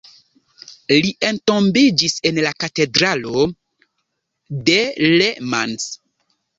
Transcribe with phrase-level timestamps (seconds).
[1.05, 3.47] Li entombiĝis en la katedralo
[4.73, 4.83] de
[5.17, 5.91] Le Mans.